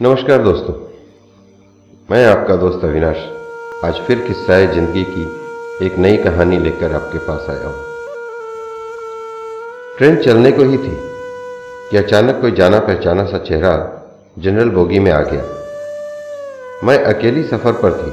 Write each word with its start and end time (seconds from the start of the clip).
नमस्कार 0.00 0.42
दोस्तों, 0.42 0.72
मैं 2.08 2.24
आपका 2.26 2.54
दोस्त 2.56 2.84
अविनाश। 2.84 3.16
आज 3.84 4.00
फिर 4.06 4.18
किस्सा 4.18 4.58
ज़िंदगी 4.72 5.04
की, 5.04 5.22
एक 5.86 5.98
नई 5.98 6.16
कहानी 6.16 6.58
लेकर 6.58 6.94
आपके 6.94 7.18
पास 7.18 7.46
आया 7.50 7.68
हूँ। 7.68 7.84
ट्रेन 9.98 10.16
चलने 10.16 10.52
को 10.52 10.64
ही 10.64 10.78
थी, 10.78 10.96
कि 11.90 11.96
अचानक 11.96 12.40
कोई 12.40 12.52
जाना 12.52 12.78
पहचाना 12.80 13.24
सा 13.24 13.38
चेहरा 13.40 13.76
जनरल 14.38 14.70
बोगी 14.70 14.98
में 14.98 15.10
आ 15.12 15.20
गया। 15.22 15.44
मैं 16.86 16.98
अकेली 17.04 17.44
सफ़र 17.44 17.80
पर 17.84 17.92
थी, 17.92 18.10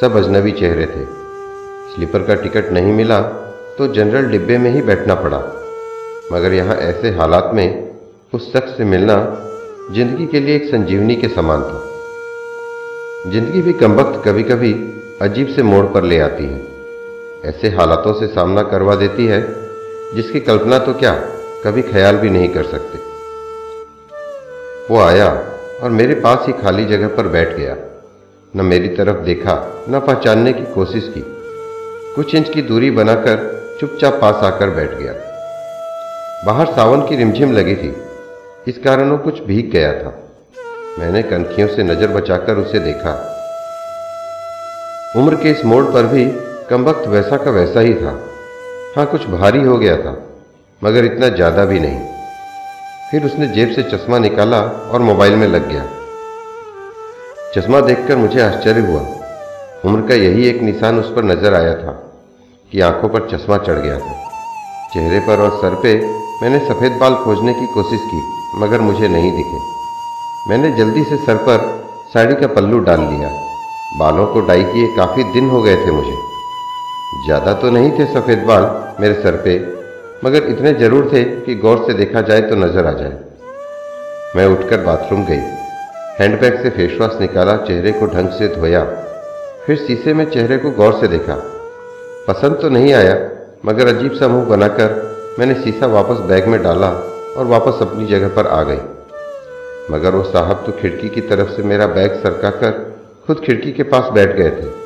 सब 0.00 0.16
अजनबी 0.16 0.52
चेहरे 0.52 0.86
थे। 0.86 1.04
स्लीपर 1.94 2.26
का 2.26 2.34
टिकट 2.34 2.72
नहीं 2.72 2.92
मिला 2.92 3.20
तो 3.78 3.92
जनरल 3.94 4.30
डिब्बे 4.30 4.58
में 4.58 4.70
ही 4.70 4.82
बैठना 4.84 5.14
पड़ा। 5.16 5.44
मगर 6.32 6.52
यहाँ 6.52 6.76
ऐसे 6.88 7.16
हालात 7.16 7.50
में 7.54 7.68
उस 8.34 8.52
शख्स 8.52 8.76
से 8.76 8.84
मिलना 8.86 9.22
ज़िंदगी 9.90 10.26
के 10.26 10.40
लिए 10.40 10.56
एक 10.56 10.64
संजीवनी 10.64 11.14
के 11.16 11.28
समान 11.28 11.62
था। 11.62 13.30
ज़िंदगी 13.30 13.62
भी 13.62 13.72
कमबख्त 13.72 14.20
कभी 14.24 14.42
कभी 14.42 14.72
अजीब 15.22 15.48
से 15.48 15.62
मोड़ 15.62 15.84
पर 15.86 16.02
ले 16.02 16.18
आती 16.18 16.44
है। 16.44 16.60
ऐसे 17.44 17.68
हालातों 17.68 18.12
से 18.20 18.26
सामना 18.26 18.62
करवा 18.62 18.94
देती 18.94 19.26
है, 19.26 19.40
जिसकी 20.14 20.40
कल्पना 20.40 20.78
तो 20.78 20.94
क्या 20.94 21.12
कभी 21.64 21.82
ख्याल 21.82 22.16
भी 22.16 22.30
नहीं 22.30 22.48
कर 22.48 22.64
सकते। 22.64 22.98
वो 24.90 25.00
आया 25.00 25.26
और 25.82 25.90
मेरे 25.90 26.14
पास 26.14 26.46
ही 26.46 26.52
खाली 26.52 26.84
जगह 26.84 27.08
पर 27.08 27.28
बैठ 27.28 27.56
गया। 27.56 27.76
न 28.54 28.66
मेरी 28.66 28.88
तरफ़ 28.88 29.16
देखा, 29.16 29.54
न 29.90 30.00
पहचानने 30.00 30.52
की 30.52 30.64
कोशिश 30.74 31.08
की। 31.08 31.22
कुछ 32.14 32.34
इंच 32.34 32.48
की 32.48 32.62
दूरी 32.62 32.90
बनाकर 32.90 33.76
चुपचाप 33.80 34.20
पास 34.20 34.44
आकर 34.44 34.70
बैठ 34.70 34.94
गया। 34.98 35.12
बाहर 36.46 36.66
सावन 36.66 37.00
की 37.00 37.16
रिमझिम 37.16 37.52
लगी 37.52 37.74
थी। 37.74 37.92
इस 38.70 38.78
कारण 38.78 39.10
वो 39.10 39.16
कुछ 39.18 39.42
भीग 39.44 39.70
गया 39.70 39.92
था। 39.92 40.10
मैंने 40.98 41.22
कनखियों 41.22 41.68
से 41.68 41.82
नज़र 41.82 42.08
बचाकर 42.08 42.56
उसे 42.56 42.78
देखा। 42.78 43.12
उम्र 45.16 45.34
के 45.34 45.50
इस 45.50 45.64
मोड़ 45.64 45.84
पर 45.84 46.06
भी 46.06 46.24
कम 46.70 46.84
वक्त 46.84 47.08
वैसा 47.08 47.36
का 47.36 47.50
वैसा 47.50 47.80
ही 47.80 47.94
था। 47.94 48.12
हाँ 48.96 49.06
कुछ 49.06 49.26
भारी 49.28 49.62
हो 49.62 49.76
गया 49.78 49.96
था, 49.96 50.12
मगर 50.82 51.04
इतना 51.04 51.28
ज़्यादा 51.28 51.64
भी 51.64 51.80
नहीं। 51.80 52.00
फिर 53.10 53.24
उसने 53.24 53.46
जेब 53.46 53.72
से 53.74 53.82
चश्मा 53.90 54.18
निकाला 54.18 54.60
और 54.60 55.02
मोबाइल 55.02 55.36
में 55.36 55.46
लग 55.48 55.68
गया। 55.68 55.84
चश्मा 57.54 57.80
देखकर 57.80 58.16
मुझे 58.16 58.40
आश्चर्य 58.42 58.80
हुआ। 58.82 59.00
उम्र 59.84 60.08
का 60.08 60.14
यही 60.14 60.48
एक 60.48 60.62
निशान 60.62 60.98
उस 60.98 61.12
पर 61.16 61.24
नज़र 61.24 61.54
आया 61.54 61.74
था 61.74 61.92
कि 62.72 62.80
आँखों 62.80 63.08
पर 63.08 63.28
चश्मा 63.28 63.58
चढ़ 63.58 63.78
गया 63.78 63.98
था। 63.98 64.18
चेहरे 64.94 65.20
पर 65.20 65.40
और 65.40 65.60
सर 65.60 65.80
पे 65.82 65.94
मैंने 66.42 66.58
सफ़ेद 66.68 66.92
बाल 66.92 67.14
खोजने 67.14 67.54
की 67.54 67.66
कोशिश 67.66 68.00
की। 68.04 68.39
मगर 68.54 68.80
मुझे 68.80 69.08
नहीं 69.08 69.30
दिखे। 69.32 69.58
मैंने 70.48 70.70
जल्दी 70.76 71.02
से 71.04 71.16
सर 71.16 71.36
पर 71.36 71.58
साड़ी 72.14 72.34
का 72.34 72.46
पल्लू 72.46 72.78
डाल 72.78 73.00
लिया। 73.00 73.28
बालों 73.98 74.26
को 74.26 74.40
डाई 74.40 74.62
किए 74.64 74.86
काफ़ी 74.96 75.24
दिन 75.24 75.48
हो 75.50 75.62
गए 75.62 75.76
थे 75.76 75.90
मुझे। 75.90 76.16
ज़्यादा 77.26 77.52
तो 77.52 77.70
नहीं 77.70 77.90
थे 77.90 78.04
सफ़ेद 78.14 78.38
बाल 78.38 78.62
मेरे 79.00 79.14
सर 79.14 79.36
पे, 79.36 79.58
मगर 80.24 80.48
इतने 80.48 80.72
ज़रूर 80.72 81.10
थे 81.12 81.22
कि 81.24 81.54
गौर 81.54 81.84
से 81.86 81.94
देखा 81.94 82.20
जाए 82.20 82.40
तो 82.40 82.56
नज़र 82.56 82.86
आ 82.86 82.92
जाए। 82.92 83.18
मैं 84.36 84.46
उठकर 84.46 84.80
बाथरूम 84.80 85.24
गई। 85.24 85.40
हैंडबैग 86.20 86.62
से 86.62 86.70
फेस 86.70 87.00
वॉश 87.00 87.20
निकाला, 87.20 87.56
चेहरे 87.56 87.92
को 87.92 88.06
ढंग 88.06 88.28
से 88.28 88.48
धोया। 88.48 88.84
फिर 89.66 89.76
शीशे 89.76 90.14
में 90.14 90.24
चेहरे 90.30 90.58
को 90.58 90.70
गौर 90.70 90.98
से 91.00 91.08
देखा। 91.08 91.34
पसंद 92.28 92.58
तो 92.62 92.68
नहीं 92.68 92.92
आया, 92.94 93.14
मगर 93.66 93.88
अजीब 93.88 94.12
सा 94.12 94.28
मुँह 94.28 94.44
बनाकर 94.44 95.34
मैंने 95.38 95.54
शीशा 95.54 95.86
वापस 95.86 96.20
बैग 96.28 96.46
में 96.48 96.62
डाला। 96.62 96.90
और 97.36 97.46
वापस 97.46 97.82
अपनी 97.82 98.06
जगह 98.06 98.28
पर 98.28 98.46
आ 98.46 98.62
गई। 98.62 98.80
मगर 99.90 100.14
वो 100.14 100.22
साहब 100.22 100.62
तो 100.66 100.72
खिड़की 100.72 101.08
की 101.08 101.20
तरफ़ 101.20 101.48
से 101.48 101.62
मेरा 101.62 101.86
बैग 101.86 102.12
सरका 102.22 102.50
कर 102.50 102.98
खुद 103.26 103.40
खिड़की 103.40 103.72
के 103.72 103.82
पास 103.82 104.12
बैठ 104.12 104.36
गए 104.36 104.50
थे। 104.50 104.80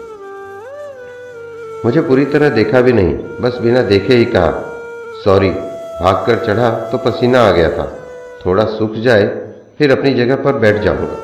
मुझे 1.85 2.01
पूरी 2.01 2.25
तरह 2.25 2.49
देखा 2.49 2.81
भी 2.81 2.93
नहीं, 2.93 3.15
बस 3.15 3.59
बिना 3.59 3.83
देखे 3.83 4.15
ही 4.15 4.25
कहा, 4.25 4.81
सॉरी, 5.25 5.51
भाग 5.51 6.27
कर 6.27 6.47
चढ़ा 6.47 6.71
तो 6.71 6.99
पसीना 6.99 7.43
आ 7.43 7.51
गया 7.51 7.71
था। 7.71 7.99
थोड़ा 8.47 8.65
सूख 8.65 8.95
जाए, 8.95 9.53
फिर 9.79 9.99
अपनी 9.99 10.15
जगह 10.15 10.37
पर 10.37 10.53
बैठ 10.53 10.77
जाऊँगा। 10.77 11.17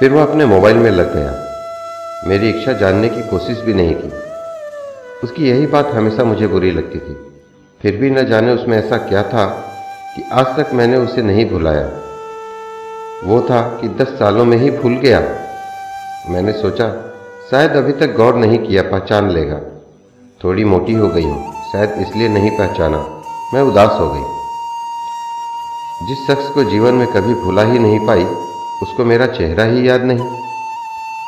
फिर 0.00 0.12
वह 0.12 0.22
अपने 0.22 0.44
मोबाइल 0.44 0.76
में 0.76 0.90
लग 0.90 1.14
गया। 1.16 1.48
मेरी 2.26 2.50
इच्छा 2.50 2.72
जानने 2.72 3.08
की 3.08 3.22
कोशिश 3.22 3.58
भी 3.58 3.74
नहीं 3.74 3.94
की। 3.94 4.12
उसकी 5.24 5.50
यही 5.50 5.66
बात 5.66 5.86
हमेशा 5.86 6.24
मुझे 6.24 6.46
बुरी 6.46 6.70
लगती 6.70 6.98
थी। 6.98 7.31
फिर 7.82 7.96
भी 7.96 8.10
न 8.10 8.24
जाने 8.26 8.52
उसमें 8.52 8.76
ऐसा 8.78 8.96
क्या 8.96 9.22
था 9.22 9.44
कि 10.16 10.22
आज 10.32 10.46
तक 10.46 10.72
मैंने 10.74 10.96
उसे 10.96 11.22
नहीं 11.22 11.50
भुलाया। 11.50 11.86
वो 13.24 13.40
था 13.40 13.60
कि 13.80 13.88
दस 13.88 14.08
सालों 14.08 14.44
में 14.44 14.56
ही 14.56 14.70
भूल 14.70 14.96
गया। 14.96 15.20
मैंने 16.30 16.52
सोचा, 16.52 16.86
शायद 17.50 17.70
अभी 17.70 17.92
तक 17.92 18.14
गौर 18.16 18.34
नहीं 18.34 18.58
किया, 18.58 18.82
पहचान 18.82 19.30
लेगा। 19.30 19.58
थोड़ी 20.44 20.64
मोटी 20.64 20.92
हो 20.92 21.08
गई 21.08 21.22
हूँ, 21.22 21.52
शायद 21.72 21.90
इसलिए 21.98 22.28
नहीं 22.28 22.50
पहचाना। 22.50 22.98
मैं 23.54 23.62
उदास 23.62 23.98
हो 24.00 24.08
गई। 24.10 24.22
जिस 26.06 26.26
शख्स 26.26 26.48
को 26.48 26.64
जीवन 26.64 26.94
में 26.94 27.06
कभी 27.06 27.34
भूला 27.34 27.62
ही 27.62 27.78
नहीं 27.78 28.06
पाई, 28.06 28.24
उसको 28.82 29.04
मेरा 29.04 29.26
चेहरा 29.26 29.64
ही 29.64 29.88
याद 29.88 30.04
नहीं। 30.04 30.30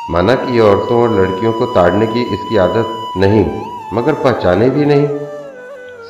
माना 0.09 0.35
कि 0.35 0.59
औरतों 0.59 1.01
और 1.01 1.19
लड़कियों 1.19 1.53
को 1.53 1.65
ताड़ने 1.65 2.07
की 2.07 2.21
इसकी 2.21 2.57
आदत 2.57 3.17
नहीं, 3.17 3.45
मगर 3.93 4.13
पहचाने 4.13 4.69
भी 4.69 4.85
नहीं। 4.85 5.24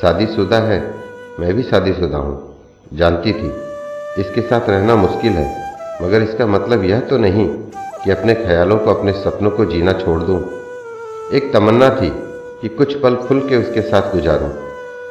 शादीशुदा 0.05 0.57
है। 0.57 0.95
मैं 1.39 1.53
भी 1.53 1.63
शादीशुदा 1.63 2.17
हूँ। 2.17 2.55
जानती 2.93 3.33
थी। 3.33 3.47
इसके 4.21 4.41
साथ 4.41 4.69
रहना 4.69 4.95
मुश्किल 4.95 5.31
है। 5.31 5.73
मगर 6.01 6.21
इसका 6.21 6.45
मतलब 6.45 6.83
यह 6.83 6.99
तो 6.99 7.17
नहीं 7.17 7.49
कि 8.03 8.11
अपने 8.11 8.35
ख्यालों 8.35 8.77
को, 8.77 8.93
अपने 8.93 9.11
सपनों 9.11 9.51
को 9.51 9.65
जीना 9.65 9.93
छोड़ 9.93 10.19
दूँ। 10.19 10.43
एक 11.33 11.53
तमन्ना 11.53 11.89
थी 11.89 12.09
कि 12.61 12.67
कुछ 12.67 12.99
पल 12.99 13.15
खुल 13.15 13.39
के 13.39 13.57
उसके 13.57 13.81
साथ 13.81 14.01
गुजारूं। 14.01 14.49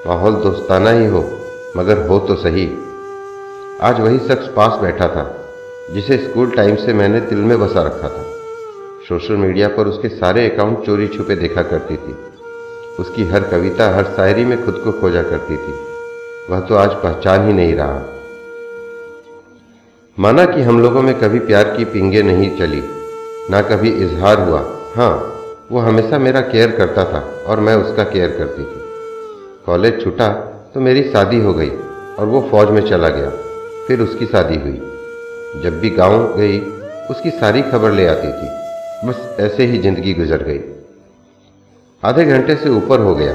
माहौल 0.07 0.33
दोस्ताना 0.33 0.91
ही 0.91 1.07
हो, 1.07 1.31
मगर 1.77 2.07
हो 2.07 2.19
तो 2.19 2.35
सही। 2.35 2.79
आज 3.81 4.01
वही 4.01 4.19
शख्स 4.19 4.47
पास 4.49 4.79
बैठा 4.81 5.09
था, 5.09 5.45
जिसे 5.95 6.17
स्कूल 6.17 6.51
टाइम 6.51 6.77
से 6.77 6.93
मैंने 6.93 7.21
दिल 7.21 7.39
में 7.39 7.61
बसा 7.61 7.83
रखा 7.83 8.09
था। 8.09 8.23
सोशल 9.09 9.35
मीडिया 9.35 9.69
पर 9.69 9.87
उसके 9.87 10.09
सारे 10.09 10.51
अकाउंट 10.51 10.87
चोरी 10.87 11.09
छुपे 11.09 11.35
देखा 11.35 11.63
करती 11.63 11.97
थी। 11.97 12.17
उसकी 13.01 13.25
हर 13.25 13.43
कविता, 13.43 13.89
हर 13.97 14.05
शायरी 14.17 14.45
में 14.45 14.65
खुद 14.65 14.75
को 14.75 14.93
खोजा 14.93 15.23
करती 15.23 15.57
थी। 15.57 15.73
वह 16.51 16.61
तो 16.61 16.75
आज 16.77 16.91
पहचान 17.03 17.47
ही 17.47 17.53
नहीं 17.53 17.75
रहा। 17.75 18.03
माना 20.19 20.45
कि 20.47 20.63
हम 20.63 20.81
लोगों 20.81 21.03
में 21.03 21.15
कभी 21.21 21.39
प्यार 21.41 21.77
की 21.77 21.85
पिंगे 21.85 22.23
नहीं 22.23 22.51
चली, 22.59 22.83
ना 23.51 23.61
कभी 23.63 23.91
इजहार 24.05 24.41
हुआ। 24.41 24.61
हाँ 24.97 25.31
वो 25.73 25.81
हमेशा 25.81 26.19
मेरा 26.19 26.41
केयर 26.43 26.71
करता 26.71 27.05
था 27.05 27.21
और 27.47 27.61
मैं 27.61 27.75
उसका 27.77 28.05
केयर 28.05 28.37
करती 28.39 28.63
थी। 28.63 28.83
कॉलेज 29.67 30.03
छूटा 30.05 30.29
तो 30.75 30.81
मेरी 30.81 31.03
शादी 31.05 31.41
हो 31.41 31.53
गई 31.55 31.71
और 32.19 32.27
वो 32.27 32.47
फौज 32.51 32.71
में 32.71 32.81
चला 32.89 33.09
गया, 33.09 33.31
फिर 33.87 34.01
उसकी 34.01 34.27
शादी 34.27 34.57
हुई। 34.57 34.81
जब 35.63 35.79
भी 35.81 35.91
गाँव 35.93 36.37
गई, 36.37 36.59
उसकी 37.11 37.31
सारी 37.33 37.63
खबर 37.63 37.93
ले 37.93 38.07
आती 38.07 38.29
थी। 38.29 39.09
बस 39.09 39.37
ऐसे 39.41 39.65
ही 39.65 39.79
ज़िंदगी 39.79 40.15
गुजर 40.15 40.43
गई। 40.43 40.59
आधे 42.05 42.25
घंटे 42.25 42.57
से 42.57 42.69
ऊपर 42.69 43.01
हो 43.01 43.15
गया। 43.15 43.35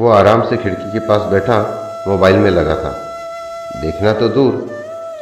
वो 0.00 0.10
आराम 0.10 0.42
से 0.42 0.56
खिड़की 0.56 0.92
के 0.92 0.98
पास 0.98 1.20
बैठा, 1.20 1.88
मोबाइल 2.08 2.36
में 2.36 2.50
लगा 2.50 2.74
था। 2.74 3.18
देखना 3.82 4.12
तो 4.12 4.28
दूर, 4.28 4.70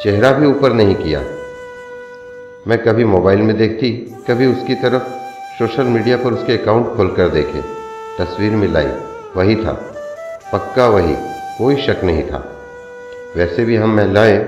चेहरा 0.03 0.33
भी 0.33 0.47
ऊपर 0.47 0.73
नहीं 0.73 0.95
किया। 0.95 1.21
मैं 2.69 2.79
कभी 2.79 3.05
मोबाइल 3.05 3.39
में 3.39 3.59
देखती, 3.59 4.17
कभी 4.31 4.47
उसकी 4.47 4.75
तरफ़ 4.75 5.03
सोशल 5.59 5.83
मीडिया 5.83 6.17
पर 6.17 6.33
उसके 6.33 6.63
अकाउंट 6.63 6.97
खोलकर 6.97 7.29
देखे। 7.29 7.61
तस्वीर 8.19 8.53
मिलाई, 8.53 8.89
वही 9.37 9.57
था। 9.57 9.73
पक्का 10.53 10.87
वही, 10.87 11.17
कोई 11.59 11.77
शक 11.77 12.05
नहीं 12.05 12.23
था। 12.23 12.57
वैसे 13.37 13.65
भी 13.65 13.77
हम 13.77 13.97
महिलाएँ 13.97 14.39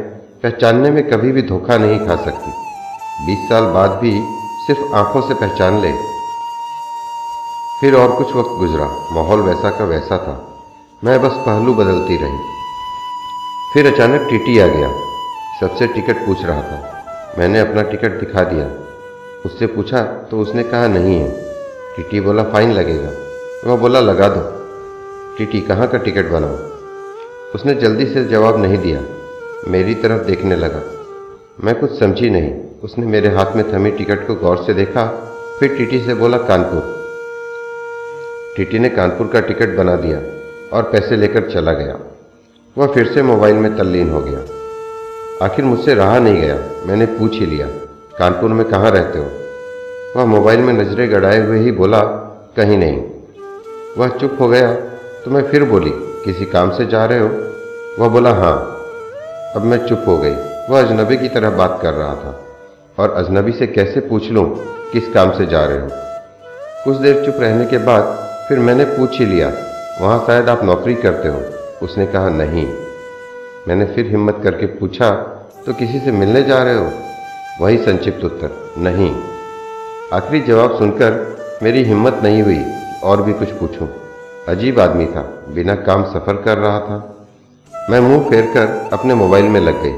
पहचानने 0.42 0.90
में 0.90 1.10
कभी 1.10 1.32
भी 1.32 1.42
धोखा 1.42 1.76
नहीं 1.76 1.98
खा 1.98 2.16
सकती। 2.16 2.50
बीस 3.26 3.48
साल 3.48 3.64
बाद 3.64 3.90
भी 3.90 4.20
सिर्फ़ 4.66 4.94
आँखों 4.94 5.20
से 5.20 5.34
पहचान 5.34 5.80
ले। 5.80 6.13
फिर 7.84 7.94
और 7.94 8.16
कुछ 8.16 8.26
वक्त 8.26 8.50
गुजरा। 8.50 9.08
माहौल 9.12 9.40
वैसा 9.40 9.70
का 9.70 9.84
वैसा 9.84 10.18
था। 10.18 10.62
मैं 11.04 11.22
बस 11.22 11.30
पहलू 11.32 11.74
बदलती 11.74 12.16
रही। 12.16 12.38
फिर 13.74 13.94
अचानक 13.94 14.30
टीटी 14.30 14.58
आ 14.58 14.66
गया। 14.66 14.92
सबसे 15.60 15.86
टिकट 15.86 16.26
पूछ 16.26 16.44
रहा 16.44 16.62
था। 16.62 17.04
मैंने 17.38 17.60
अपना 17.60 17.82
टिकट 17.82 18.20
दिखा 18.20 18.44
दिया। 18.44 18.66
उससे 19.46 19.66
पूछा 19.66 20.02
तो 20.02 20.38
उसने 20.38 20.62
कहा 20.62 20.86
नहीं 20.86 21.20
है? 21.20 21.30
टीटी 21.96 22.20
बोला, 22.20 22.42
फाइन 22.42 22.72
लगेगा। 22.72 23.10
वह 23.70 23.80
बोला, 23.80 24.00
लगा 24.00 24.28
दो। 24.28 24.40
टीटी, 25.38 25.60
कहाँ 25.60 25.88
का 25.88 25.98
टिकट 25.98 26.28
बनाओ 26.28 26.56
उसने 27.54 27.74
जल्दी 27.74 28.06
से 28.06 28.24
जवाब 28.24 28.62
नहीं 28.62 28.78
दिया। 28.78 29.00
मेरी 29.68 29.94
तरफ़ 29.94 30.22
देखने 30.22 30.56
लगा। 30.56 30.80
मैं 31.64 31.80
कुछ 31.80 31.98
समझी 31.98 32.30
नहीं। 32.30 32.54
उसने 32.84 33.06
मेरे 33.06 33.28
हाथ 33.28 33.56
में 33.56 33.72
थमी 33.72 33.90
टिकट 33.90 34.26
को 34.26 34.34
गौर 34.34 34.56
से 34.56 34.74
देखा। 34.74 35.32
फिर 35.60 35.76
टीटी 35.76 36.00
से 36.00 36.14
बोला, 36.14 36.38
कानपुर। 36.38 37.03
टीटी 38.56 38.78
ने 38.78 38.88
कानपुर 38.88 39.26
का 39.26 39.40
टिकट 39.40 39.76
बना 39.76 39.94
दिया 39.96 40.18
और 40.72 40.82
पैसे 40.90 41.16
लेकर 41.16 41.50
चला 41.52 41.72
गया। 41.72 41.96
वह 42.76 42.92
फिर 42.94 43.06
से 43.12 43.22
मोबाइल 43.22 43.56
में 43.56 43.76
तल्लीन 43.76 44.10
हो 44.10 44.20
गया। 44.20 44.38
आखिर 45.44 45.64
मुझसे 45.64 45.94
रहा 45.94 46.18
नहीं 46.18 46.40
गया, 46.42 46.58
मैंने 46.86 47.06
पूछ 47.08 47.32
ही 47.32 47.46
लिया, 47.46 47.66
कानपुर 48.18 48.50
में 48.50 48.64
कहाँ 48.66 48.90
रहते 48.90 49.18
हो? 49.18 49.30
वह 50.16 50.24
मोबाइल 50.26 50.60
में 50.60 50.72
नज़रें 50.74 51.10
गड़ाए 51.12 51.40
हुए 51.40 51.58
ही 51.58 51.72
बोला, 51.72 52.00
कहीं 52.56 52.78
नहीं। 52.78 53.02
वह 53.98 54.16
चुप 54.18 54.36
हो 54.40 54.48
गया 54.48 54.72
तो 55.24 55.30
मैं 55.30 55.42
फिर 55.42 55.64
बोली, 55.64 55.90
किसी 56.24 56.44
काम 56.46 56.70
से 56.70 56.86
जा 56.86 57.04
रहे 57.04 57.18
हो? 57.18 57.28
वह 57.98 58.08
बोला 58.08 58.32
हाँ। 58.34 58.56
अब 59.56 59.62
मैं 59.62 59.86
चुप 59.88 60.04
हो 60.08 60.16
गई। 60.18 60.34
वह 60.70 60.80
अजनबी 60.80 61.16
की 61.16 61.28
तरह 61.28 61.50
बात 61.52 61.78
कर 61.82 61.92
रहा 61.92 62.14
था, 62.14 62.40
और 62.98 63.12
अजनबी 63.14 63.52
से 63.52 63.66
कैसे 63.68 64.00
पूछ 64.02 64.30
लूँ 64.30 64.46
किस 64.92 65.12
काम 65.14 65.38
से 65.38 65.46
जा 65.46 65.64
रहे 65.64 65.80
हो? 65.80 65.88
कुछ 66.84 66.96
देर 66.96 67.24
चुप 67.24 67.40
रहने 67.40 67.66
के 67.66 67.78
बाद 67.86 68.22
फिर 68.48 68.58
मैंने 68.58 68.84
पूछ 68.86 69.18
ही 69.20 69.26
लिया, 69.26 69.48
वहाँ 70.00 70.18
शायद 70.26 70.48
आप 70.48 70.64
नौकरी 70.64 70.94
करते 70.94 71.28
हो? 71.28 71.38
उसने 71.82 72.06
कहा, 72.06 72.28
नहीं। 72.30 72.66
मैंने 73.68 73.84
फिर 73.84 74.06
हिम्मत 74.06 74.40
करके 74.44 74.66
पूछा 74.74 75.10
तो 75.66 75.72
किसी 75.72 75.98
से 76.00 76.12
मिलने 76.12 76.42
जा 76.42 76.62
रहे 76.62 76.74
हो? 76.74 76.90
वही 77.60 77.78
संक्षिप्त 77.78 78.24
उत्तर, 78.24 78.50
नहीं। 78.78 79.10
आखिरी 80.12 80.40
जवाब 80.40 80.76
सुनकर 80.78 81.58
मेरी 81.62 81.84
हिम्मत 81.84 82.20
नहीं 82.22 82.42
हुई, 82.42 82.60
और 83.04 83.22
भी 83.22 83.32
कुछ 83.32 83.50
पूछूँ। 83.52 83.88
अजीब 84.48 84.80
आदमी 84.80 85.06
था, 85.06 85.22
बिना 85.48 85.74
काम 85.86 86.04
सफ़र 86.04 86.42
कर 86.42 86.58
रहा 86.58 86.78
था। 86.80 87.00
मैं 87.90 88.00
मुँह 88.00 88.28
फेर 88.30 88.52
कर 88.54 88.90
अपने 88.92 89.14
मोबाइल 89.14 89.48
में 89.48 89.60
लग 89.60 89.82
गई। 89.82 89.94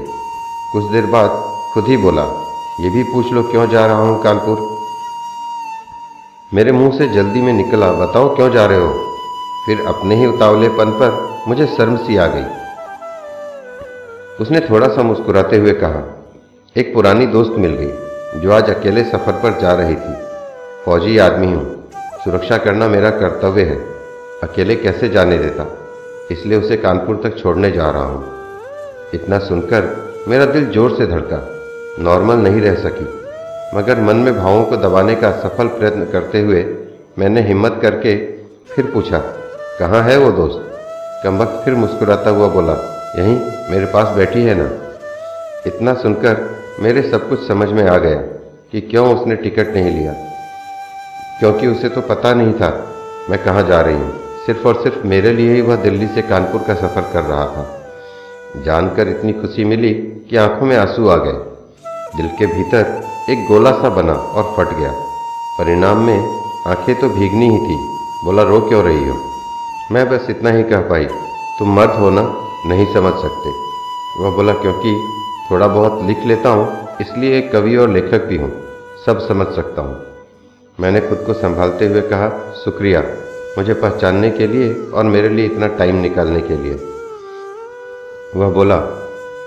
कुछ 0.71 0.91
देर 0.91 1.05
बाद 1.07 1.29
खुद 1.73 1.87
ही 1.87 1.97
बोला, 1.97 2.23
ये 2.79 2.89
भी 2.89 3.03
पूछ 3.03 3.33
लो 3.33 3.43
क्यों 3.43 3.69
जा 3.69 3.85
रहा 3.85 3.97
हूँ 3.97 4.21
कानपुर? 4.23 4.76
मेरे 6.53 6.71
मुँह 6.71 6.97
से 6.97 7.07
जल्दी 7.07 7.41
में 7.41 7.53
निकला, 7.53 7.91
बताओ 7.91 8.35
क्यों 8.35 8.51
जा 8.51 8.65
रहे 8.65 8.77
हो? 8.77 8.91
फिर 9.65 9.79
अपने 9.87 10.15
ही 10.15 10.25
उतावलेपन 10.25 10.91
पर 10.91 11.43
मुझे 11.47 11.65
शर्म 11.67 11.95
सी 11.97 12.17
आ 12.17 12.27
गई। 12.27 12.43
उसने 14.41 14.59
थोड़ा 14.59 14.87
सा 14.87 15.03
मुस्कुराते 15.03 15.57
हुए 15.57 15.73
कहा, 15.73 16.03
एक 16.75 16.93
पुरानी 16.93 17.25
दोस्त 17.25 17.51
मिल 17.51 17.71
गई, 17.71 17.91
जो 18.41 18.51
आज 18.51 18.69
अकेले 18.69 19.03
सफ़र 19.03 19.31
पर 19.31 19.59
जा 19.61 19.73
रही 19.73 19.95
थी। 19.95 20.13
फौजी 20.85 21.17
आदमी 21.17 21.51
हूँ, 21.51 21.89
सुरक्षा 22.23 22.57
करना 22.57 22.87
मेरा 22.87 23.09
कर्तव्य 23.09 23.63
है। 23.63 23.77
अकेले 24.43 24.75
कैसे 24.75 25.09
जाने 25.09 25.37
देता? 25.37 25.77
इसलिए 26.31 26.59
उसे 26.59 26.77
कानपुर 26.77 27.21
तक 27.23 27.37
छोड़ने 27.37 27.71
जा 27.71 27.89
रहा 27.91 28.05
हूँ। 28.05 28.25
इतना 29.13 29.39
सुनकर 29.39 29.95
मेरा 30.27 30.45
दिल 30.45 30.65
ज़ोर 30.65 30.95
से 30.95 31.07
धड़का, 31.07 31.47
नॉर्मल 31.99 32.35
नहीं 32.35 32.61
रह 32.61 32.75
सकी। 32.75 33.26
मगर 33.75 33.99
मन 33.99 34.15
में 34.15 34.37
भावों 34.37 34.63
को 34.63 34.77
दबाने 34.77 35.15
का 35.15 35.31
सफल 35.31 35.67
प्रयत्न 35.67 36.05
करते 36.05 36.39
हुए 36.39 36.65
मैंने 37.19 37.41
हिम्मत 37.41 37.79
करके 37.81 38.15
फिर 38.69 38.85
पूछा, 38.85 39.17
कहाँ 39.79 40.01
है 40.03 40.17
वो 40.17 40.31
दोस्त? 40.31 40.63
कमबख्त 41.23 41.65
फिर 41.65 41.75
मुस्कुराता 41.75 42.29
हुआ 42.29 42.47
बोला, 42.47 42.73
यहीं, 43.17 43.39
मेरे 43.71 43.85
पास 43.85 44.15
बैठी 44.15 44.43
है 44.43 44.55
ना? 44.55 44.69
इतना 45.67 45.93
सुनकर 45.93 46.57
मेरे 46.79 47.01
सब 47.01 47.29
कुछ 47.29 47.47
समझ 47.47 47.69
में 47.69 47.87
आ 47.87 47.97
गया 47.97 48.15
कि 48.71 48.81
क्यों 48.81 49.19
उसने 49.19 49.35
टिकट 49.35 49.73
नहीं 49.73 49.91
लिया। 49.91 50.13
क्योंकि 51.39 51.67
उसे 51.67 51.89
तो 51.89 52.01
पता 52.01 52.33
नहीं 52.33 52.53
था 52.53 52.69
मैं 53.29 53.43
कहाँ 53.43 53.63
जा 53.63 53.81
रही 53.81 53.95
हूँ। 53.95 54.13
सिर्फ़ 54.45 54.67
और 54.67 54.83
सिर्फ़ 54.83 55.07
मेरे 55.07 55.31
लिए 55.31 55.53
ही 55.53 55.61
वह 55.61 55.75
दिल्ली 55.75 56.07
से 56.07 56.21
कानपुर 56.21 56.61
का 56.67 56.73
सफ़र 56.73 57.01
कर 57.13 57.23
रहा 57.23 57.45
था। 57.45 57.83
जानकर 58.63 59.07
इतनी 59.07 59.33
खुशी 59.33 59.63
मिली 59.63 59.93
कि 60.29 60.37
आँखों 60.37 60.65
में 60.65 60.77
आँसू 60.77 61.07
आ 61.07 61.15
गए। 61.15 61.39
दिल 62.17 62.27
के 62.39 62.45
भीतर 62.45 62.83
एक 63.29 63.45
गोला 63.47 63.71
सा 63.71 63.89
बना 63.89 64.13
और 64.13 64.43
फट 64.57 64.77
गया। 64.77 64.91
परिणाम 65.57 65.97
में 65.97 66.17
आँखें 66.67 66.99
तो 66.99 67.09
भीगनी 67.09 67.49
ही 67.49 67.57
थी। 67.57 67.75
बोला, 68.25 68.43
रो 68.43 68.59
क्यों 68.61 68.83
रही 68.83 69.07
हो? 69.09 69.15
मैं 69.91 70.09
बस 70.09 70.27
इतना 70.29 70.49
ही 70.49 70.63
कह 70.63 70.81
पाई, 70.81 71.05
तुम 71.59 71.75
मर्द 71.75 71.89
हो 71.89 72.09
ना, 72.09 72.21
नहीं 72.65 72.85
समझ 72.93 73.13
सकते। 73.13 73.49
वह 74.23 74.35
बोला, 74.35 74.53
क्योंकि 74.53 74.95
थोड़ा 75.51 75.67
बहुत 75.67 76.03
लिख 76.03 76.17
लेता 76.25 76.49
हूँ, 76.49 76.87
इसलिए 77.01 77.37
एक 77.37 77.51
कवि 77.51 77.75
और 77.75 77.89
लेखक 77.89 78.25
भी 78.25 78.37
हूँ, 78.37 78.51
सब 79.05 79.27
समझ 79.27 79.47
सकता 79.47 79.81
हूँ। 79.81 79.97
मैंने 80.79 81.01
खुद 81.01 81.17
को 81.17 81.33
संभालते 81.33 81.87
हुए 81.87 82.01
कहा, 82.01 82.29
शुक्रिया, 82.65 83.03
मुझे 83.57 83.73
पहचानने 83.73 84.29
के 84.29 84.47
लिए 84.47 84.73
और 84.73 85.03
मेरे 85.03 85.29
लिए 85.29 85.45
इतना 85.45 85.67
टाइम 85.67 85.95
निकालने 85.95 86.41
के 86.41 86.55
लिए। 86.55 86.73
वह 88.35 88.49
बोला, 88.49 88.77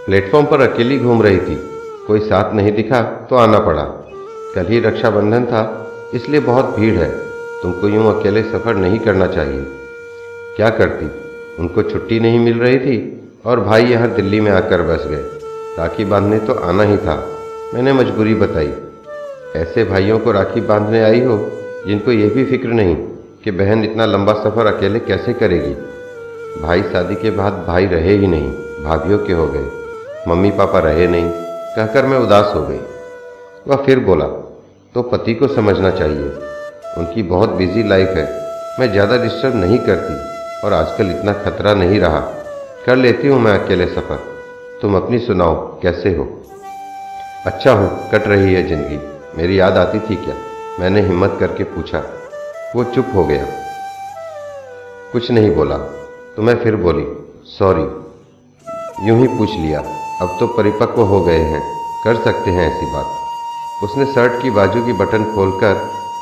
प्लेटफॉर्म 0.07 0.47
पर 0.47 0.61
अकेली 0.61 0.99
घूम 0.99 1.23
रही 1.23 1.41
थी। 1.41 1.61
कोई 2.11 2.21
साथ 2.21 2.55
नहीं 2.55 2.73
दिखा 2.73 3.01
तो 3.31 3.37
आना 3.37 3.59
पड़ा। 3.61 3.83
कल 4.55 4.67
ही 4.67 4.79
रक्षाबंधन 4.81 5.45
था, 5.47 5.61
इसलिए 6.15 6.41
बहुत 6.43 6.75
भीड़ 6.77 6.95
है। 6.95 7.09
तुमको 7.63 7.89
यूँ 7.89 8.07
अकेले 8.11 8.43
सफ़र 8.45 8.77
नहीं 8.77 8.99
करना 8.99 9.27
चाहिए। 9.27 9.61
क्या 10.57 10.71
करती? 10.71 11.07
उनको 11.59 11.83
छुट्टी 11.83 12.19
नहीं 12.21 12.39
मिल 12.39 12.59
रही 12.59 12.79
थी 12.79 12.97
और 13.47 13.61
भाई 13.61 13.85
यहाँ 13.85 14.09
दिल्ली 14.15 14.41
में 14.41 14.51
आकर 14.53 14.83
बस 14.83 15.07
गए। 15.07 15.23
राखी 15.79 16.05
बांधने 16.05 16.39
तो 16.39 16.55
आना 16.65 16.83
ही 16.83 16.97
था। 16.97 17.15
मैंने 17.75 17.93
मजबूरी 17.93 18.35
बताई, 18.35 18.73
ऐसे 19.57 19.85
भाइयों 19.85 20.19
को 20.19 20.33
राखी 20.33 20.61
बांधने 20.63 21.03
आई 21.03 21.21
हो, 21.21 21.37
जिनको 21.87 22.13
ये 22.13 22.29
भी 22.29 22.45
फ़िक्र 22.45 22.69
नहीं 22.71 22.97
कि 23.45 23.51
बहन 23.53 23.85
इतना 23.85 24.07
लंबा 24.07 24.33
सफ़र 24.35 24.67
अकेले 24.67 24.99
कैसे 25.03 25.33
करेगी। 25.35 25.75
भाई 26.63 26.83
शादी 26.83 27.15
के 27.15 27.31
बाद 27.31 27.65
भाई 27.69 27.87
रहे 27.87 28.17
ही 28.17 28.27
नहीं, 28.27 28.51
भाभीियों 28.85 29.19
के 29.19 29.33
हो 29.33 29.47
गए। 29.47 29.71
मम्मी 30.29 30.51
पापा 30.53 30.79
रहे 30.81 31.07
नहीं 31.07 31.31
कहकर 31.77 32.07
मैं 32.07 32.19
उदास 32.19 32.53
हो 32.55 32.63
गई। 32.67 32.81
वह 33.69 33.77
फिर 33.77 33.99
बोला 34.01 34.25
तो 34.95 35.03
पति 35.03 35.35
को 35.35 35.49
समझना 35.49 35.91
चाहिए। 35.91 36.31
उनकी 36.99 37.23
बहुत 37.23 37.51
बिज़ी 37.51 37.83
लाइफ 37.83 38.09
है। 38.09 38.25
मैं 38.81 38.91
ज़्यादा 38.93 39.17
डिस्टर्ब 39.17 39.55
नहीं 39.55 39.79
करती 39.79 40.15
और 40.67 40.73
आजकल 40.73 41.11
इतना 41.11 41.33
खतरा 41.33 41.75
नहीं 41.75 42.01
रहा। 42.01 42.21
कर 42.87 42.97
लेती 42.97 43.29
हूँ 43.29 43.39
मैं 43.41 43.53
अकेले 43.59 43.87
सफ़र। 43.87 44.19
तुम 44.83 44.97
अपनी 44.97 45.19
सुनाओ, 45.19 45.55
कैसे 45.83 46.15
हो? 46.17 46.25
अच्छा 47.47 47.73
हूँ, 47.73 48.11
कट 48.11 48.27
रही 48.29 48.55
है 48.55 48.67
ज़िंदगी। 48.69 48.99
मेरी 49.37 49.61
याद 49.61 49.79
आती 49.79 49.99
थी 50.01 50.17
क्या? 50.17 50.35
मैंने 50.81 51.01
हिम्मत 51.01 51.37
करके 51.41 51.65
पूछा। 51.65 52.03
वो 52.77 52.85
चुप 52.85 53.13
हो 53.15 53.25
गया। 53.25 53.47
कुछ 55.13 55.31
नहीं 55.31 55.51
बोला। 55.51 55.79
तो 56.37 56.43
मैं 56.43 56.57
फिर 56.57 56.77
बोली 56.77 57.07
सॉरी 57.59 57.83
यूँ 59.09 59.19
ही 59.19 59.27
पूछ 59.29 59.51
लिया। 59.51 60.00
अब 60.21 60.37
तो 60.41 60.47
परिपक्व 60.49 61.03
हो 61.03 61.21
गए 61.21 61.43
हैं। 61.45 61.63
कर 62.05 62.17
सकते 62.23 62.51
हैं 62.51 62.67
ऐसी 62.67 62.87
बात। 62.87 63.83
उसने 63.83 64.05
शर्ट 64.07 64.41
की 64.43 64.51
बाजू 64.51 64.85
की 64.87 64.93
बटन 64.95 65.25
खोलकर 65.35 65.77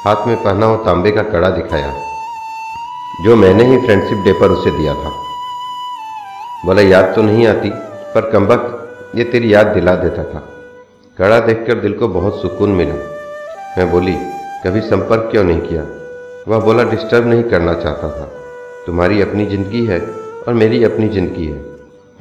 हाथ 0.04 0.26
में 0.26 0.36
पहना 0.36 0.66
हुआ 0.66 0.76
तांबे 0.84 1.10
का 1.10 1.22
कड़ा 1.24 1.48
दिखाया, 1.50 1.92
जो 3.24 3.36
मैंने 3.36 3.64
ही 3.64 3.78
फ्रेंडशिप 3.78 4.18
डे 4.24 4.32
पर 4.32 4.50
उसे 4.50 4.70
दिया 4.72 4.94
था। 4.94 5.10
बोला, 6.66 6.82
याद 6.82 7.12
तो 7.14 7.22
नहीं 7.22 7.46
आती, 7.46 7.70
पर 8.14 8.30
कम्बक 8.30 9.12
ये 9.16 9.24
तेरी 9.24 9.52
याद 9.54 9.66
दिला 9.68 9.94
देता 9.96 10.24
था। 10.24 10.42
कड़ा 11.16 11.38
देखकर 11.40 11.80
दिल 11.80 11.92
को 11.92 12.08
बहुत 12.10 12.40
सुकून 12.42 12.70
मिला। 12.72 12.94
मैं 13.78 13.90
बोली, 13.90 14.14
कभी 14.64 14.80
संपर्क 14.82 15.28
क्यों 15.30 15.44
नहीं 15.44 15.60
किया? 15.60 15.82
वह 16.48 16.60
बोला, 16.60 16.84
डिस्टर्ब 16.84 17.26
नहीं 17.26 17.42
करना 17.44 17.74
चाहता 17.74 18.08
था। 18.10 18.28
तुम्हारी 18.86 19.20
अपनी 19.22 19.46
ज़िंदगी 19.46 19.84
है 19.86 20.00
और 20.40 20.54
मेरी 20.54 20.82
अपनी 20.84 21.08
ज़िंदगी 21.08 21.46
है। 21.46 21.60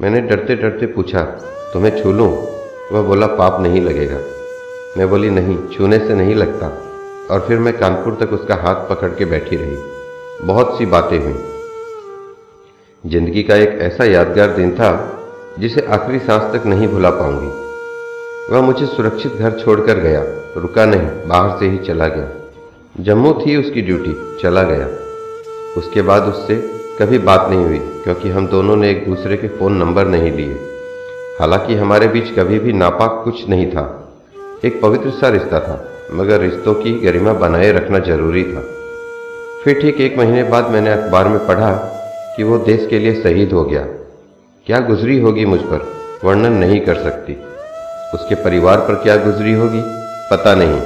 मैंने 0.00 0.20
डरते 0.22 0.54
डरते 0.56 0.86
पूछा 0.88 1.20
तुम्हें 1.74 2.02
छू 2.02 2.12
लूँ? 2.12 2.46
वह 2.92 3.02
बोला, 3.02 3.26
पाप 3.26 3.60
नहीं 3.60 3.80
लगेगा। 3.80 4.18
मैं 4.98 5.10
बोली, 5.10 5.30
नहीं, 5.30 5.58
छूने 5.68 5.98
से 5.98 6.14
नहीं 6.14 6.34
लगता। 6.34 6.66
और 7.30 7.40
फिर 7.48 7.58
मैं 7.58 7.78
कानपुर 7.78 8.18
तक 8.20 8.32
उसका 8.32 8.54
हाथ 8.54 8.74
पकड़ 8.74 9.08
के 9.08 9.24
बैठी 9.24 9.56
रही। 9.56 9.76
बहुत 10.46 10.78
सी 10.78 10.86
बातें 10.86 11.18
हुई। 11.18 11.34
ज़िंदगी 13.06 13.42
का 13.42 13.56
एक 13.56 13.68
ऐसा 13.68 14.04
यादगार 14.04 14.48
दिन 14.48 14.70
था, 14.70 15.20
जिसे 15.58 15.80
आखिरी 15.80 16.18
सांस 16.18 16.42
तक 16.42 16.66
नहीं 16.66 16.88
भुला 16.88 17.10
पाऊँगी। 17.10 17.50
वह 18.54 18.60
मुझे 18.60 18.86
सुरक्षित 18.86 19.32
घर 19.32 19.50
छोड़कर 19.50 19.98
गया। 19.98 20.22
रुका 20.56 20.84
नहीं, 20.84 21.28
बाहर 21.28 21.58
से 21.58 21.68
ही 21.68 21.78
चला 21.78 22.06
गया। 22.06 22.28
जम्मू 23.00 23.32
थी 23.32 23.56
उसकी 23.56 23.82
ड्यूटी, 23.82 24.38
चला 24.42 24.62
गया। 24.62 24.86
उसके 25.76 26.02
बाद 26.02 26.22
उससे 26.22 26.56
कभी 27.00 27.18
बात 27.18 27.50
नहीं 27.50 27.64
हुई, 27.64 27.78
क्योंकि 27.78 28.28
हम 28.28 28.46
दोनों 28.46 28.76
ने 28.76 28.90
एक 28.90 29.08
दूसरे 29.08 29.36
के 29.36 29.48
फ़ोन 29.48 29.72
नंबर 29.72 30.06
नहीं 30.06 30.32
लिए। 30.32 30.77
हालाँकि 31.40 31.74
हमारे 31.74 32.08
बीच 32.08 32.38
कभी 32.38 32.58
भी 32.58 32.72
नापाक 32.72 33.20
कुछ 33.24 33.48
नहीं 33.48 33.70
था। 33.70 34.08
एक 34.64 34.80
पवित्र 34.82 35.10
सा 35.10 35.28
रिश्ता 35.28 35.60
था, 35.60 35.90
मगर 36.12 36.40
रिश्तों 36.40 36.74
की 36.74 36.92
गरिमा 36.92 37.32
बनाए 37.32 37.72
रखना 37.72 37.98
ज़रूरी 37.98 38.44
था। 38.44 38.60
फिर 39.64 39.80
ठीक 39.80 40.00
एक 40.00 40.18
महीने 40.18 40.42
बाद 40.42 40.70
मैंने 40.70 40.90
अखबार 40.90 41.28
में 41.28 41.46
पढ़ा 41.46 41.72
कि 42.36 42.42
वो 42.42 42.58
देश 42.58 42.86
के 42.90 42.98
लिए 42.98 43.22
शहीद 43.22 43.52
हो 43.52 43.64
गया। 43.64 43.82
क्या 44.66 44.80
गुजरी 44.80 45.20
होगी 45.20 45.44
मुझ 45.44 45.60
पर? 45.60 45.92
वर्णन 46.24 46.52
नहीं 46.52 46.80
कर 46.80 46.94
सकती। 46.94 47.32
उसके 48.14 48.34
परिवार 48.34 48.78
पर 48.78 48.94
क्या 48.94 49.16
गुजरी 49.16 49.52
होगी? 49.52 49.82
पता 50.30 50.54
नहीं। 50.54 50.80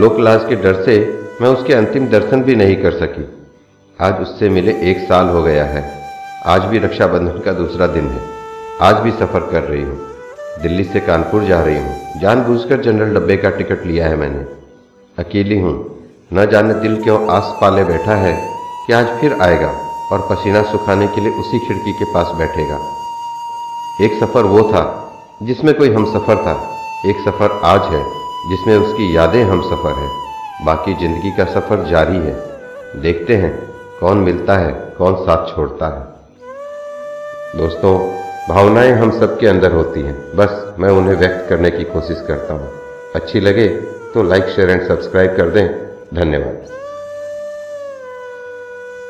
लोकलाज 0.00 0.44
के 0.48 0.56
डर 0.56 0.82
से 0.82 1.20
मैं 1.42 1.48
उसके 1.48 1.74
अंतिम 1.74 2.08
दर्शन 2.08 2.42
भी 2.42 2.56
नहीं 2.56 2.76
कर 2.76 2.90
सकी। 2.90 3.28
आज 4.00 4.20
उससे 4.20 4.48
मिले 4.48 4.90
एक 4.90 4.98
साल 4.98 5.28
हो 5.28 5.42
गया 5.42 5.64
है। 5.64 6.02
आज 6.46 6.62
भी 6.62 6.78
रक्षाबंधन 6.78 7.38
का 7.38 7.52
दूसरा 7.52 7.86
दिन 7.86 8.04
है। 8.04 8.39
आज 8.82 8.96
भी 8.96 9.10
सफ़र 9.10 9.40
कर 9.40 9.62
रही 9.62 9.82
हूँ। 9.82 9.96
दिल्ली 10.62 10.84
से 10.84 11.00
कानपुर 11.00 11.44
जा 11.44 11.62
रही 11.62 11.78
हूँ। 11.78 12.20
जानबूझकर 12.20 12.80
जनरल 12.82 13.14
डब्बे 13.14 13.36
का 13.36 13.50
टिकट 13.50 13.84
लिया 13.86 14.06
है 14.06 14.16
मैंने। 14.16 14.44
अकेली 15.18 15.58
हूँ। 15.60 15.72
न 16.32 16.46
जाने 16.50 16.74
दिल 16.74 16.96
क्यों 17.02 17.18
आस 17.30 17.52
पाले 17.60 17.84
बैठा 17.84 18.14
है 18.14 18.32
कि 18.86 18.92
आज 18.92 19.06
फिर 19.20 19.32
आएगा 19.42 19.68
और 20.12 20.26
पसीना 20.30 20.62
सुखाने 20.62 21.06
के 21.06 21.20
लिए 21.20 21.32
उसी 21.32 21.58
खिड़की 21.58 21.92
के 21.92 22.04
पास 22.04 22.32
बैठेगा। 22.38 22.78
एक 24.04 24.18
सफ़र 24.20 24.44
वो 24.44 24.62
था 24.62 24.82
जिसमें 25.42 25.74
कोई 25.74 25.92
हम 25.94 26.04
सफ़र 26.12 26.36
था। 26.36 26.54
एक 27.06 27.20
सफ़र 27.24 27.60
आज 27.64 27.92
है 27.94 28.02
जिसमें 28.50 28.76
उसकी 28.76 29.16
यादें 29.16 29.42
हम 29.42 29.60
सफ़र 29.62 29.98
है। 29.98 30.08
बाकी 30.66 30.94
ज़िंदगी 30.94 31.30
का 31.30 31.44
सफ़र 31.44 31.84
जारी 31.90 32.16
है। 32.16 32.34
देखते 33.02 33.36
हैं 33.36 33.52
कौन 34.00 34.18
मिलता 34.18 34.56
है, 34.56 34.72
कौन 34.98 35.14
साथ 35.16 35.54
छोड़ता 35.54 35.86
है। 35.88 37.58
दोस्तों 37.58 37.94
भावनाएँ 38.50 38.92
हम 38.92 39.10
सबके 39.20 39.46
अंदर 39.46 39.72
होती 39.72 40.00
हैं। 40.00 40.14
बस 40.36 40.74
मैं 40.78 40.88
उन्हें 40.90 41.14
व्यक्त 41.16 41.48
करने 41.48 41.70
की 41.70 41.84
कोशिश 41.84 42.24
करता 42.28 42.54
हूँ। 42.54 42.70
अच्छी 43.14 43.40
लगे 43.40 43.68
तो 44.14 44.22
लाइक 44.22 44.48
शेयर 44.48 44.70
एंड 44.70 44.86
सब्सक्राइब 44.88 45.36
कर 45.36 45.50
दें। 45.50 45.66
धन्यवाद। 46.14 46.79